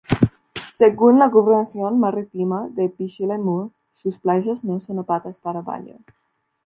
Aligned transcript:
Según 0.73 1.19
la 1.19 1.27
Gobernación 1.29 1.99
Marítima 1.99 2.67
de 2.69 2.89
Pichilemu, 2.89 3.71
sus 3.91 4.17
playas 4.17 4.63
no 4.63 4.79
son 4.79 4.97
aptas 4.97 5.39
para 5.39 5.61
baño. 5.61 5.93